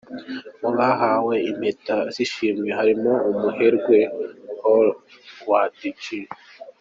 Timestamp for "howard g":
4.61-6.05